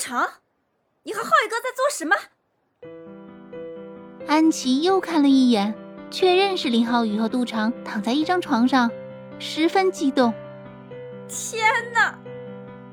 [0.00, 0.26] 杜长，
[1.02, 2.16] 你和浩宇哥在做什么？
[4.26, 5.74] 安琪又看了一眼，
[6.10, 8.90] 确认是林浩宇和杜长躺在一张床上，
[9.38, 10.32] 十分激动。
[11.28, 12.18] 天哪，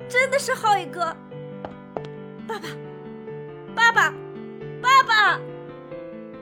[0.10, 1.16] 真的是浩宇哥！
[2.46, 2.68] 爸爸，
[3.74, 4.14] 爸爸，
[4.82, 5.40] 爸爸！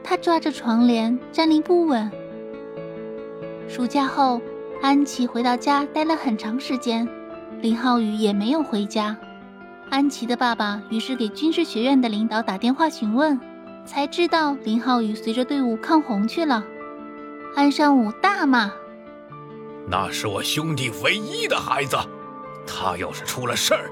[0.03, 2.11] 他抓着床帘，站立不稳。
[3.70, 4.41] 暑假后，
[4.81, 7.07] 安琪回到家待了很长时间，
[7.61, 9.15] 林浩宇也没有回家。
[9.89, 13.40] 安琪的爸爸于是给军事学院的领导打电话询问，
[13.85, 16.63] 才知道林浩宇随着队伍抗洪去了。
[17.55, 18.71] 安尚武大骂
[19.90, 21.96] ：“那是我兄弟唯一的孩子，
[22.68, 23.90] 他要是出了事儿，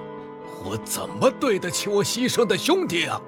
[0.65, 3.21] 我怎么对得起我牺牲的兄弟啊？”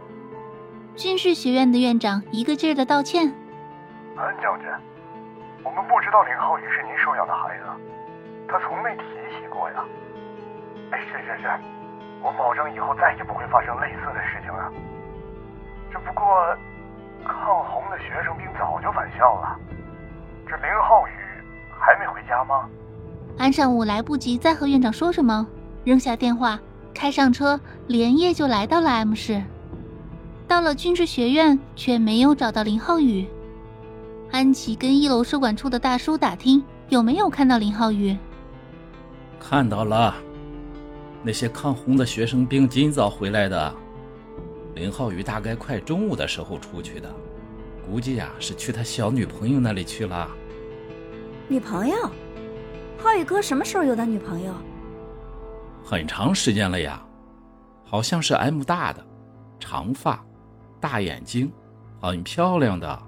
[0.97, 3.27] 军事学院的院长一个劲儿的道歉
[4.17, 4.67] ：“安将军。”
[5.63, 7.63] 我们不知道林浩宇是您收养的孩子，
[8.47, 9.85] 他从没提起过呀。
[10.91, 11.49] 哎，是是是，
[12.25, 14.71] 我保证以后再也不会发生类似的事情了。
[15.91, 16.25] 只不过，
[17.23, 19.55] 抗洪的学生兵早就返校了，
[20.49, 21.11] 这林浩宇
[21.79, 22.67] 还没回家吗？
[23.37, 25.45] 安尚武来不及再和院长说什么，
[25.83, 26.59] 扔下电话，
[26.95, 29.43] 开上车，连夜就来到了 M 市。
[30.47, 33.27] 到了军事学院，却没有找到林浩宇。
[34.31, 38.17] 安琪跟一楼收管处的大叔打听有没有看到林浩宇。
[39.39, 40.15] 看到了，
[41.25, 43.75] 那些抗洪的学生兵今早回来的。
[44.75, 47.11] 林浩宇大概快中午的时候出去的，
[47.83, 50.29] 估计呀是去他小女朋友那里去了。
[51.47, 51.95] 女朋友？
[52.99, 54.53] 浩宇哥什么时候有的女朋友？
[55.83, 57.03] 很长时间了呀，
[57.83, 59.03] 好像是 M 大的，
[59.59, 60.23] 长发，
[60.79, 61.51] 大眼睛，
[61.99, 63.01] 很漂亮的。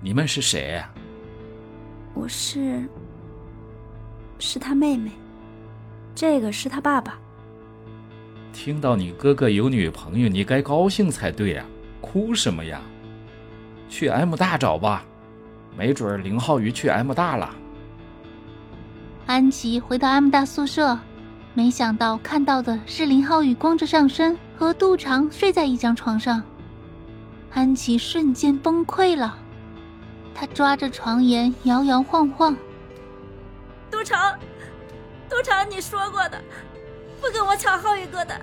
[0.00, 0.80] 你们是谁？
[2.14, 2.88] 我是，
[4.38, 5.10] 是他妹妹，
[6.16, 7.18] 这个是他爸爸。
[8.52, 11.64] 听到你哥哥有女朋友，你该高兴才对呀，
[12.00, 12.80] 哭什么呀？
[13.90, 15.04] 去 M 大找吧，
[15.76, 17.54] 没准林浩宇去 M 大了。
[19.26, 20.98] 安琪回到 M 大宿舍，
[21.52, 26.42] 没想到看到的是林浩宇光着上身和杜长睡在一张床上，
[27.52, 29.36] 安琪瞬间崩溃了。
[30.34, 32.56] 她抓着床沿摇摇晃晃。
[33.90, 34.34] 杜长，
[35.28, 36.40] 杜长，你说过的，
[37.20, 38.40] 不跟我抢浩宇哥的，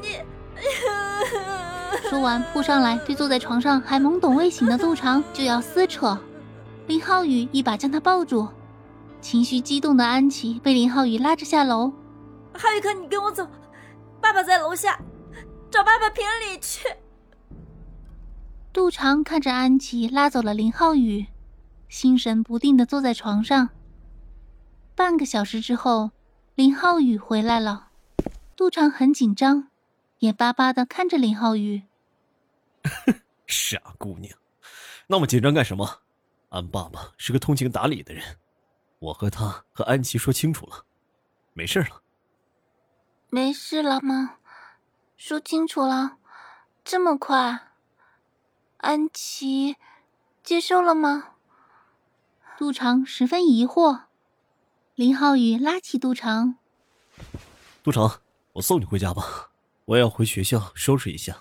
[0.00, 0.20] 你。
[2.10, 6.18] 说完扑上来，对坐在床上还懵懂未醒的杜长就要撕扯。
[6.86, 8.48] 林浩宇一把将他抱住，
[9.20, 11.92] 情绪激动的安琪被林浩宇拉着下楼。
[12.52, 13.48] 浩宇哥，你跟我走，
[14.20, 15.00] 爸爸在楼下，
[15.70, 16.88] 找爸爸评理去。
[18.72, 21.26] 杜长看着安琪拉走了林浩宇，
[21.88, 23.70] 心神不定的坐在床上。
[24.94, 26.10] 半个小时之后，
[26.54, 27.88] 林浩宇回来了。
[28.54, 29.70] 杜长很紧张，
[30.18, 31.84] 眼巴巴的看着林浩宇。
[33.46, 34.36] 傻姑娘，
[35.06, 36.02] 那么紧张干什么？
[36.50, 38.36] 安爸爸是个通情达理的人，
[38.98, 40.84] 我和他和安琪说清楚了，
[41.54, 42.02] 没事了。
[43.30, 44.36] 没事了吗？
[45.16, 46.18] 说清楚了，
[46.84, 47.68] 这么快？
[48.78, 49.76] 安琪，
[50.42, 51.34] 接受了吗？
[52.58, 54.02] 杜长十分疑惑。
[55.00, 56.56] 林浩宇拉起杜长
[57.82, 58.20] ：“杜长，
[58.52, 59.50] 我送你回家吧，
[59.86, 61.38] 我要回学校收拾一下，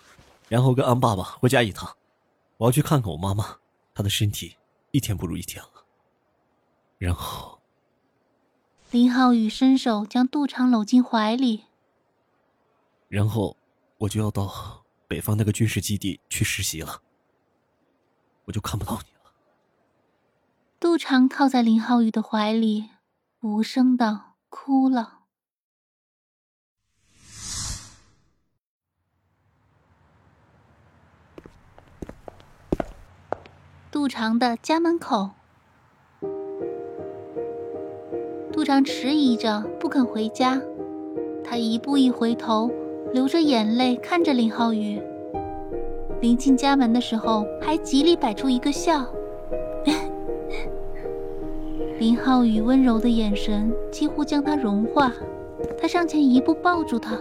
[0.47, 1.97] 然后跟安爸爸回家一趟。
[2.55, 3.57] 我要去看看我妈妈，
[3.93, 4.55] 她的身体
[4.91, 5.83] 一天不如一天了。”
[6.97, 7.59] 然后，
[8.91, 11.65] 林浩宇伸手将杜长搂进怀里。
[13.09, 13.57] 然后，
[13.97, 17.01] 我就要到北方那个军事基地去实习了。
[18.45, 19.33] 我就看不到你了。
[20.79, 22.91] 杜长靠在林浩宇的怀里，
[23.41, 25.19] 无声的哭了。
[33.89, 35.29] 杜长的家门口，
[38.51, 40.61] 杜长迟疑着不肯回家，
[41.41, 42.69] 他一步一回头，
[43.13, 45.01] 流着眼泪看着林浩宇。
[46.19, 49.09] 临近家门的时候，还极力摆出一个笑。
[51.99, 55.11] 林浩宇温柔的眼神几乎将他融化，
[55.77, 57.19] 他上前一步抱住他。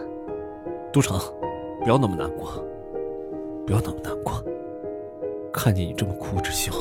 [0.93, 1.19] 都城，
[1.83, 2.65] 不要那么难过，
[3.67, 4.35] 不要那么难过。
[5.53, 6.73] 看见你这么哭着笑，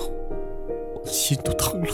[0.94, 1.88] 我的心都疼了。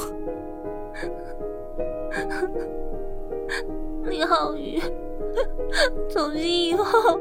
[4.04, 4.82] 林浩宇，
[6.10, 7.18] 从今以后，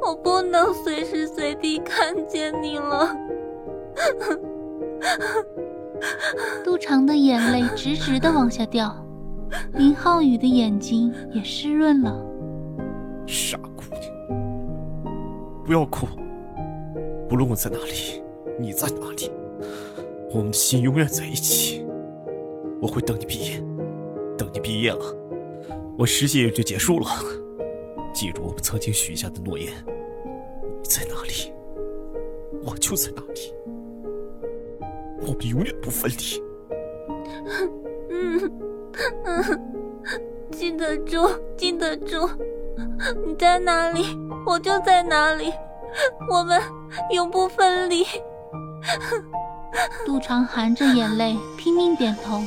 [0.00, 3.08] 我不能随时随地看见你了。
[6.64, 8.94] 杜长的眼泪直直的往下掉，
[9.74, 12.24] 林浩宇的眼睛也湿润了。
[13.26, 15.14] 傻姑娘，
[15.64, 16.06] 不要哭。
[17.28, 18.22] 不论我在哪里，
[18.58, 19.30] 你在哪里，
[20.30, 21.84] 我们的心永远在一起。
[22.80, 23.60] 我会等你毕业，
[24.38, 25.04] 等你毕业了，
[25.98, 27.06] 我实习也就结束了。
[28.12, 31.52] 记住我们曾经许下的诺言，你在哪里，
[32.64, 33.52] 我就在哪里。
[35.26, 36.42] 我们永远不分离。
[38.10, 38.40] 嗯
[39.24, 39.42] 嗯，
[40.50, 42.28] 记得住，记得住。
[43.26, 45.52] 你在哪里，我就在哪里，
[46.30, 46.60] 我们
[47.10, 48.06] 永不分离。
[50.06, 52.40] 杜长含着眼泪拼命点头。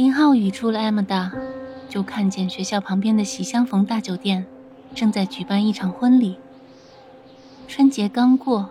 [0.00, 1.30] 林浩宇出了 M 大，
[1.86, 4.46] 就看见学校旁边的喜相逢大酒店
[4.94, 6.38] 正在举办一场婚礼。
[7.68, 8.70] 春节刚过，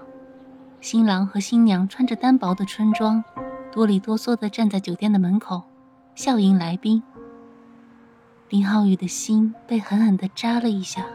[0.81, 3.23] 新郎和新娘穿着单薄的春装，
[3.71, 5.61] 哆里哆嗦地站在酒店的门口，
[6.15, 7.03] 笑迎来宾。
[8.49, 11.05] 林浩宇的心被狠狠地扎了一下。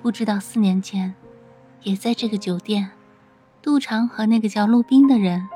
[0.00, 1.16] 不知道四年前，
[1.82, 2.92] 也在这个酒店，
[3.60, 5.48] 杜长和那个叫陆冰的人，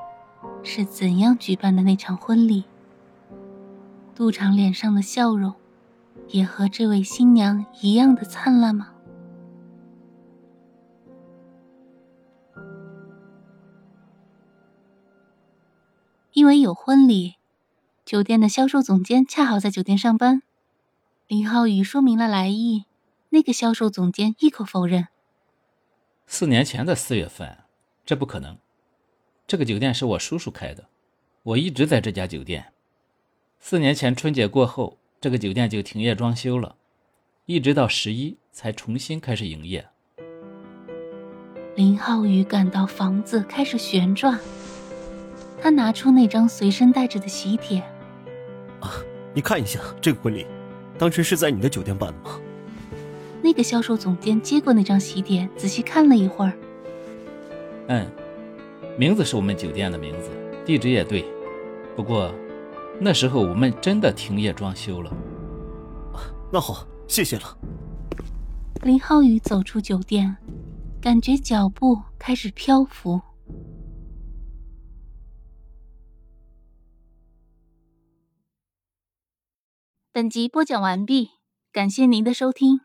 [0.65, 2.65] 是怎样举办的那场婚礼。
[4.15, 5.53] 杜长脸上的笑容，
[6.29, 8.93] 也和这位新娘一样的灿烂吗？
[16.33, 17.35] 因为有婚礼，
[18.05, 20.43] 酒店的销售总监恰好在酒店上班。
[21.27, 22.85] 林浩宇说明了来意，
[23.31, 25.09] 那个销售总监一口否认。
[26.27, 27.59] 四年前的四月份，
[28.05, 28.57] 这不可能。
[29.47, 30.89] 这个酒店是我叔叔开的，
[31.43, 32.73] 我一直在这家酒店。
[33.67, 36.77] 四年前春节过后，这个酒店就停业装修了，
[37.47, 39.83] 一直到十一才重新开始营业。
[41.75, 44.39] 林浩宇感到房子开始旋转，
[45.63, 47.79] 他拿出那张随身带着的喜帖，
[48.81, 49.01] 啊，
[49.33, 50.45] 你看一下这个婚礼，
[50.99, 52.39] 当时是在你的酒店办的吗？
[53.41, 56.53] 那个销售总监接过那张喜帖，仔细看了一会儿。
[57.87, 58.07] 嗯，
[58.99, 60.29] 名字是我们酒店的名字，
[60.67, 61.25] 地址也对，
[61.97, 62.31] 不过。
[63.01, 65.11] 那时候我们真的停业装修了。
[66.53, 67.59] 那好，谢谢了。
[68.83, 70.37] 林浩宇走出酒店，
[71.01, 73.21] 感觉脚步开始漂浮。
[80.13, 81.31] 本集播讲完毕，
[81.73, 82.81] 感谢您的收听。